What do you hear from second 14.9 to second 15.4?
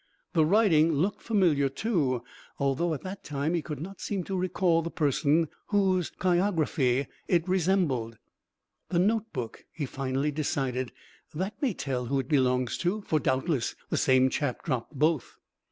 both."